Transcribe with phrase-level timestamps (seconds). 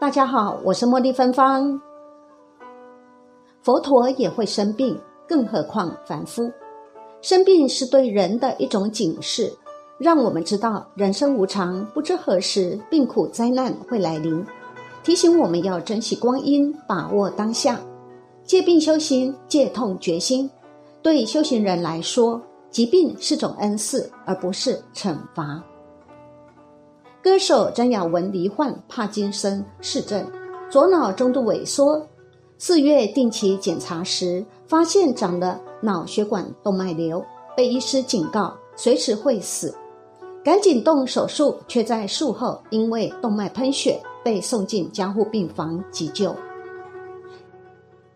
[0.00, 1.80] 大家好，我是茉莉芬芳。
[3.62, 6.48] 佛陀也会生病，更何况凡夫？
[7.20, 9.52] 生病是对人的一种警示，
[9.98, 14.46] 让我们知道人生无常，不知何时病苦灾难会来临，
[15.02, 17.80] 提醒我们要珍惜光阴，把握当下。
[18.44, 20.48] 戒病修行，戒痛决心。
[21.02, 22.40] 对修行人来说，
[22.70, 25.60] 疾病是种恩赐，而不是惩罚。
[27.22, 30.24] 歌手张雅文罹患帕金森氏症，
[30.70, 32.06] 左脑中度萎缩。
[32.58, 37.24] 四月定期检查时，发现长了脑血管动脉瘤，
[37.56, 39.74] 被医师警告随时会死，
[40.44, 46.34] 赶紧动手术，却在术后因为动脉喷血被送进加护病房急救。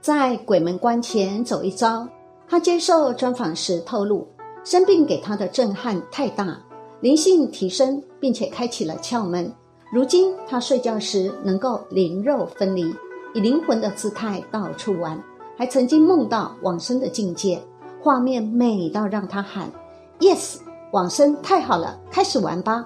[0.00, 2.06] 在鬼门关前走一遭，
[2.48, 4.26] 他接受专访时透露，
[4.64, 6.60] 生病给他的震撼太大。
[7.00, 9.52] 灵性提升，并且开启了窍门。
[9.92, 12.94] 如今他睡觉时能够灵肉分离，
[13.34, 15.22] 以灵魂的姿态到处玩，
[15.56, 17.62] 还曾经梦到往生的境界，
[18.02, 19.70] 画面美到让他喊
[20.18, 20.56] ：“Yes，
[20.90, 22.84] 往生太好了，开始玩吧。”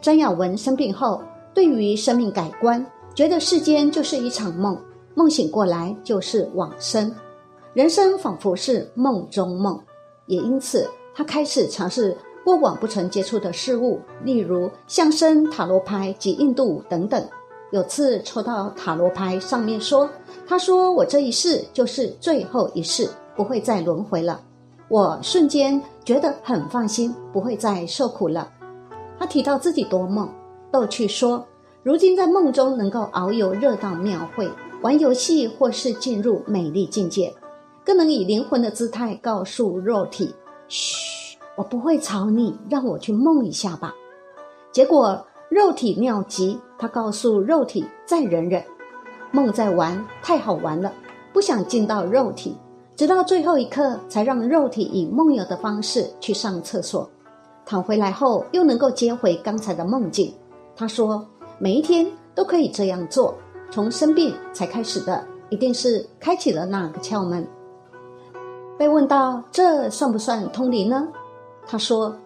[0.00, 4.76] 张亚文生病后，对于生命改观，觉得世间就是一场梦，
[5.14, 7.14] 梦醒过来就是往生，
[7.74, 9.78] 人生仿佛是梦中梦，
[10.26, 12.16] 也因此他开始尝试。
[12.48, 17.22] 过往不曾接触的事物，例如相声、塔罗牌及印度舞等等。
[17.72, 20.08] 有次抽到塔罗牌，上面说
[20.48, 24.40] ：“他说我这一世就是最后一世，不会再轮回了。”
[24.88, 28.50] 我瞬间觉得很放心，不会再受苦了。
[29.18, 30.26] 他提到自己多梦，
[30.72, 31.46] 逗趣说
[31.84, 37.30] ：“如今在梦中能够遨游热闹庙会，玩游戏，或是进入美丽境界，
[37.84, 40.34] 更能以灵魂的姿态告诉肉体
[40.66, 40.96] ：‘嘘。’”
[41.58, 43.92] 我不会吵你，让我去梦一下吧。
[44.70, 48.62] 结果肉体尿急，他告诉肉体再忍忍，
[49.32, 50.92] 梦在玩，太好玩了，
[51.32, 52.56] 不想进到肉体，
[52.94, 57.10] 直到最后一刻才让肉体以梦游的方式去上厕所，
[57.66, 60.32] 躺回来后又能够接回刚才的梦境。
[60.76, 61.26] 他说
[61.58, 63.34] 每一天都可以这样做，
[63.68, 67.44] 从生病才开始的，一定是开启了那个窍门。
[68.78, 71.08] 被问到这算不算通灵呢？
[71.70, 72.16] 他说：“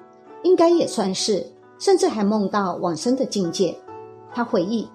[0.44, 1.44] 应该也算是，
[1.80, 3.76] 甚至还梦到往生的境界。”
[4.32, 4.88] 他回忆，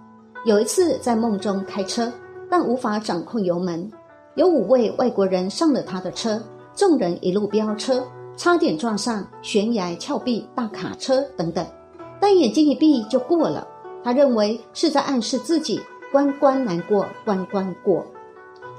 [0.46, 2.12] 有一次在梦中开车，
[2.50, 3.92] 但无法掌控油门，
[4.36, 6.42] 有五位外国人上了他的车，
[6.74, 8.02] 众人一路飙车，
[8.38, 11.68] 差点撞上悬崖峭壁、大卡车等等，
[12.20, 13.68] 但眼睛一闭就过了。
[14.04, 15.82] 他认为是在暗示自己
[16.14, 18.06] 关关难过关关过。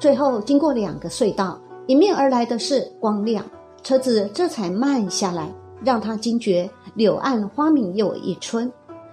[0.01, 3.45] 最后经过两个隧道，迎面而来的是光亮。
[3.83, 5.53] 车子这才慢下来，
[5.83, 8.71] 让他惊觉柳暗花明又一村。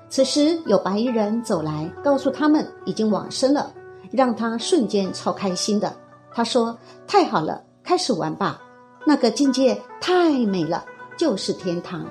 [0.09, 3.73] 此时有白衣人走来，告诉他们已经往生了，
[4.11, 5.93] 让他瞬间超开心的。
[6.31, 6.77] 他说
[7.07, 8.61] ：“太好了，开始玩吧，
[9.05, 10.85] 那个境界太美了，
[11.17, 12.05] 就是天堂。”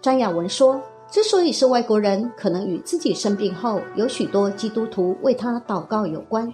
[0.00, 0.80] 张亚文说
[1.10, 6.52] ：“之所以是外国人，可能与自己生病后有许多基督徒为他祷告有关。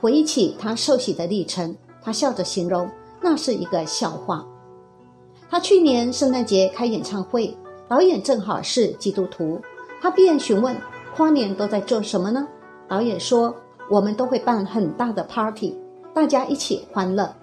[0.00, 2.88] 回忆起他受洗的历程，他笑着形容。”
[3.20, 4.44] 那是一个笑话。
[5.50, 7.56] 他去年圣诞节开演唱会，
[7.88, 9.60] 导演正好是基督徒，
[10.00, 10.76] 他便询问
[11.16, 12.46] 跨年都在做什么呢？
[12.86, 13.54] 导演说
[13.90, 15.74] ：“我们都会办很大的 party，
[16.12, 17.34] 大家一起欢乐。”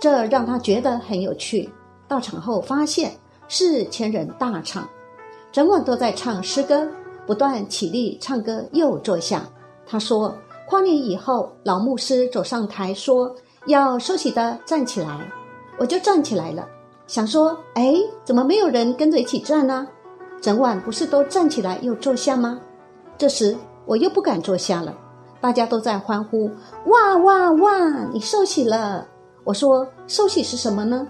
[0.00, 1.68] 这让他觉得很有趣。
[2.06, 3.12] 到场后发现
[3.48, 4.88] 是千人大场，
[5.52, 6.88] 整晚都在唱诗歌，
[7.26, 9.44] 不断起立唱歌又坐下。
[9.86, 10.34] 他说
[10.68, 13.34] ：“跨年以后，老牧师走上台说。”
[13.66, 15.30] 要休息的站起来，
[15.78, 16.66] 我就站起来了，
[17.06, 17.94] 想说，哎，
[18.24, 19.86] 怎么没有人跟着一起站呢？
[20.40, 22.58] 整晚不是都站起来又坐下吗？
[23.18, 23.54] 这时
[23.84, 24.94] 我又不敢坐下了，
[25.42, 26.50] 大家都在欢呼，
[26.86, 27.88] 哇哇哇！
[28.12, 29.06] 你受洗了。
[29.44, 31.06] 我说受洗是什么呢？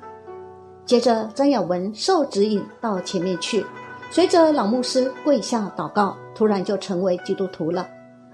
[0.84, 3.64] 接着张雅文受指引到前面去，
[4.10, 7.86] 随着老牧师跪下祷告，突然就成为基督徒了。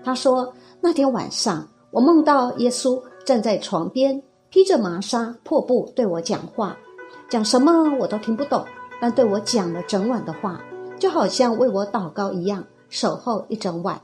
[0.03, 0.51] 他说
[0.81, 2.99] 那天晚上我梦到耶稣。
[3.27, 6.79] 站在床边，披着麻纱破布对我讲话，
[7.29, 8.65] 讲什么我都听不懂，
[9.01, 10.63] 但对我讲了整晚的话，
[10.97, 14.01] 就好像为我祷告一样，守候一整晚，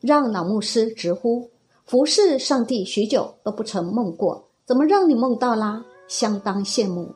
[0.00, 1.50] 让老牧师直呼
[1.84, 5.84] 服侍上帝许久都不曾梦过，怎么让你梦到啦？
[6.06, 7.12] 相当羡慕。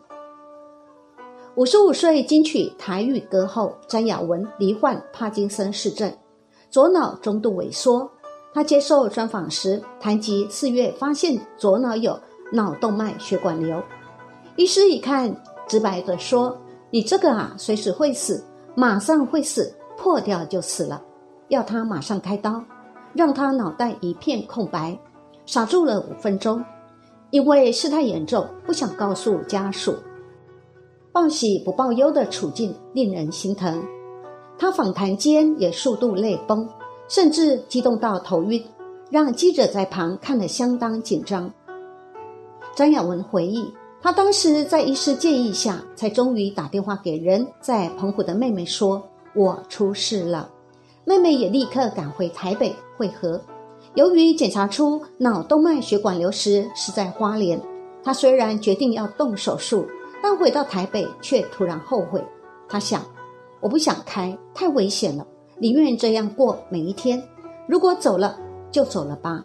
[1.54, 6.12] 五十五岁金曲台语歌后张雅文罹患帕金森氏症，
[6.68, 8.10] 左脑中度萎缩。
[8.54, 12.18] 他接受专访时谈及四月发现左脑有
[12.52, 13.82] 脑动脉血管瘤，
[14.56, 15.34] 医师一看，
[15.66, 16.56] 直白的说
[16.90, 18.44] ：“你这个啊，随时会死，
[18.74, 21.02] 马上会死，破掉就死了。”
[21.48, 22.62] 要他马上开刀，
[23.14, 24.98] 让他脑袋一片空白，
[25.46, 26.62] 傻住了五分钟。
[27.30, 29.94] 因为事态严重，不想告诉家属。
[31.10, 33.82] 报喜不报忧的处境令人心疼。
[34.58, 36.68] 他访谈间也数度泪崩，
[37.12, 38.64] 甚至激动到头晕，
[39.10, 41.52] 让记者在旁看得相当紧张。
[42.74, 43.70] 张雅文回忆，
[44.00, 49.06] 他当时在医师建议下，才终于打电话给人在澎湖的妹妹说
[49.36, 50.48] ：“我出事了。”
[51.04, 53.38] 妹妹也立刻赶回台北会合。
[53.94, 57.60] 由于检查出脑动脉血管瘤时是在花莲，
[58.02, 59.86] 他虽然决定要动手术，
[60.22, 62.24] 但回到台北却突然后悔。
[62.66, 63.04] 他想：
[63.60, 65.26] 我不想开，太危险了，
[65.62, 67.22] 宁愿这样过每一天。
[67.68, 68.36] 如果走了，
[68.72, 69.44] 就走了吧。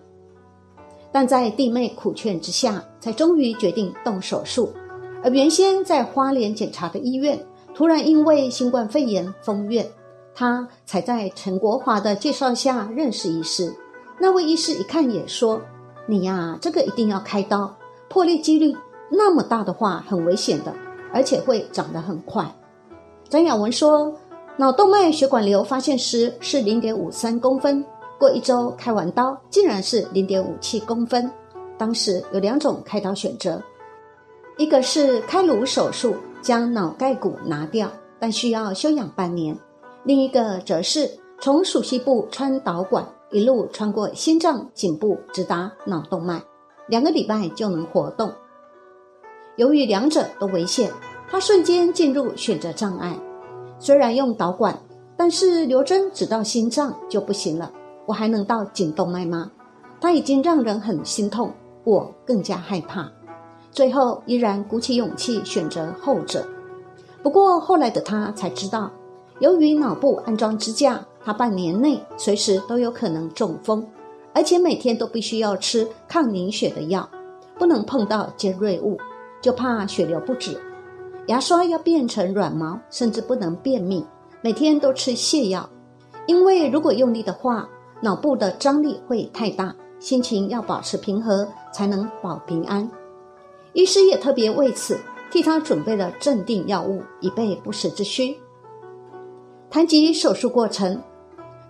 [1.12, 4.74] 但在弟妹苦劝之下，才终于决定动手术。
[5.24, 7.40] 而原先在花莲检查的医院，
[7.76, 9.86] 突然因为新冠肺炎封院，
[10.34, 13.72] 他才在陈国华的介绍下认识医师。
[14.20, 15.62] 那位医师一看也说
[16.10, 17.72] ：“你呀，这个一定要开刀，
[18.10, 18.76] 破裂几率
[19.12, 20.74] 那么大的话，很危险的，
[21.14, 22.44] 而且会长得很快。”
[23.30, 24.12] 张雅文说
[24.60, 27.86] ：“脑动脉血管瘤发现时是零点五三公分，
[28.18, 31.32] 过一周开完刀，竟然是零点五七公分。
[31.78, 33.62] 当时有两种开刀选择，
[34.58, 37.88] 一个是开颅手术将脑盖骨拿掉，
[38.18, 39.56] 但需要休养半年；
[40.04, 41.08] 另一个则是
[41.40, 46.42] 从属膝部穿导管。”一路穿过心脏、颈部，直达脑动脉，
[46.88, 48.32] 两个礼拜就能活动。
[49.58, 50.90] 由于两者都危险，
[51.30, 53.20] 他瞬间进入选择障碍。
[53.80, 54.78] 虽然用导管，
[55.16, 57.72] 但是留针只到心脏就不行了。
[58.06, 59.52] 我还能到颈动脉吗？
[60.00, 61.52] 他已经让人很心痛，
[61.84, 63.12] 我更加害怕。
[63.72, 66.48] 最后依然鼓起勇气选择后者。
[67.22, 68.92] 不过后来的他才知道，
[69.40, 71.04] 由于脑部安装支架。
[71.28, 73.86] 他半年内随时都有可能中风，
[74.34, 77.10] 而且每天都必须要吃抗凝血的药，
[77.60, 78.98] 不能碰到尖锐物，
[79.42, 80.58] 就怕血流不止。
[81.28, 84.06] 牙刷要变成软毛，甚至不能便秘，
[84.42, 85.70] 每天都吃泻药。
[86.26, 87.68] 因为如果用力的话，
[88.02, 92.90] 脑部的张力会太大，心情要保持平和才能保平安。
[93.74, 94.98] 医师也特别为此
[95.30, 98.36] 替他准备了镇定药物，以备不时之需。
[99.70, 101.02] 谈及手术过程。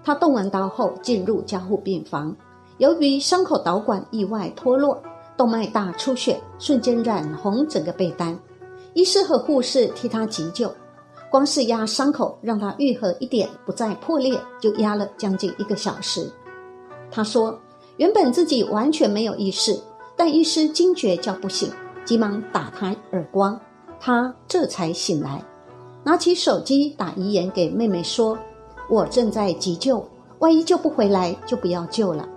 [0.04, 2.34] 他动完刀后进入加护病房，
[2.78, 5.02] 由于伤口导管意外脱落，
[5.36, 8.38] 动脉大出血，瞬间染红整个被单。
[8.98, 10.74] 医师和护士替他急救，
[11.30, 16.28] 光是压伤口让他愈合一点，不再破裂，就压了将近一个小时。
[17.12, 17.56] 他说
[17.98, 19.80] ：“原本自己完全没有意识，
[20.16, 21.72] 但医师惊觉叫不醒，
[22.06, 23.62] 急忙打他耳光，
[24.00, 25.46] 他这才醒来，
[26.04, 28.36] 拿起手机打遗言给妹妹说。”
[28.90, 30.04] 我正在急救，
[30.40, 32.28] 万一救不回来，就不要救了。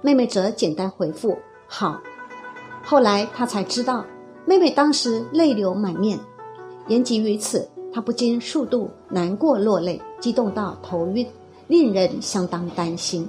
[0.00, 1.36] 妹妹则简单回复
[1.68, 2.00] ：“好。”
[2.82, 4.02] 后来他才知道，
[4.50, 6.18] 妹妹当时泪流满面。
[6.88, 11.24] 言及于此，她不禁数度难过落泪，激动到头晕，
[11.68, 13.28] 令人相当担心。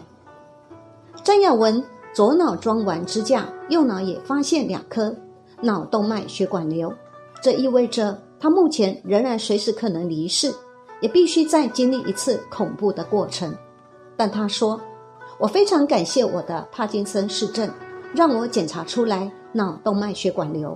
[1.23, 5.15] 张亚文左脑装完支架，右脑也发现两颗
[5.62, 6.91] 脑动脉血管瘤，
[7.39, 10.51] 这意味着他目前仍然随时可能离世。
[11.01, 13.56] 也必须再经历一次恐怖的过程，
[14.18, 14.81] 但他说
[15.39, 17.69] ：“我非常感谢我的帕金森氏症，
[18.16, 20.75] 让我检查出来脑动脉血管瘤，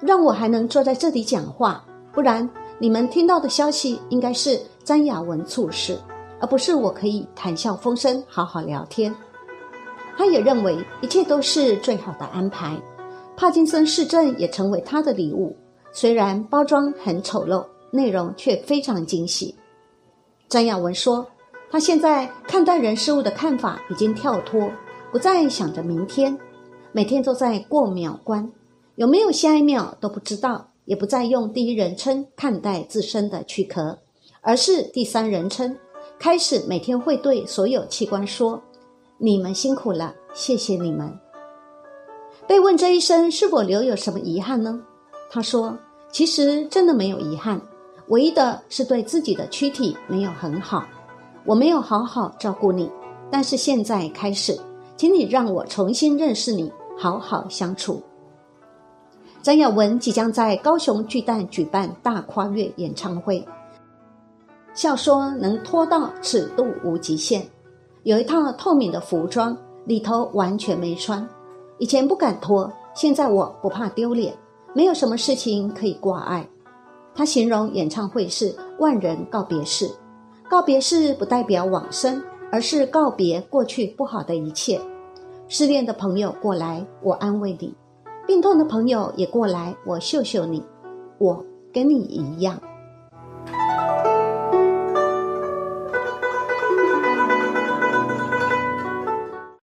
[0.00, 1.84] 让我还能坐在这里讲话。
[2.12, 6.00] 不然，你们听到的消息应该是詹雅文猝死，
[6.40, 9.14] 而不是我可以谈笑风生、好好聊天。”
[10.16, 12.76] 他也认为一切都是最好的安排，
[13.36, 15.56] 帕金森氏症也成为他的礼物，
[15.92, 17.64] 虽然包装很丑陋。
[17.90, 19.54] 内容却非常惊喜。
[20.46, 21.26] 张亚文说
[21.72, 24.70] ：“他现在看待人事物的看法已经跳脱，
[25.10, 26.38] 不再想着明天，
[26.92, 28.46] 每天都在过秒关，
[28.98, 33.96] 有没有下一秒都不知道，也不再用第一人称看待自身的躯壳，
[34.40, 35.76] 而是第三人称，
[36.18, 38.60] 开始每天会对所有器官说
[39.16, 41.16] ：‘你们辛苦了，谢谢你们。’
[42.48, 44.82] 被问这一生是否留有什么遗憾呢？
[45.30, 45.78] 他说
[46.10, 47.60] ：‘其实真的没有遗憾。’”
[48.08, 50.84] 唯一的是对自己的躯体没有很好，
[51.44, 52.90] 我没有好好照顾你，
[53.30, 54.58] 但是现在开始，
[54.96, 58.02] 请你让我重新认识你，好好相处。
[59.40, 63.46] 张雅文即将在高雄巨蛋举办大跨越演唱会，
[64.74, 67.42] 笑说能拖到尺度无极限，
[68.02, 71.26] 有一套透明的服装，里头完全没穿，
[71.78, 74.36] 以前不敢脱，现在我不怕丢脸，
[74.74, 76.46] 没有什么事情可以挂碍。
[77.14, 79.88] 他形容演唱会是万人告别式，
[80.50, 84.80] 告别式不代表往生，而是告别过去不好的一切。
[85.46, 87.72] 失恋的朋友过来，我安慰你；
[88.28, 90.62] 病痛的朋友也过来，我秀秀你。
[91.16, 91.42] 我
[91.72, 92.60] 跟你一样。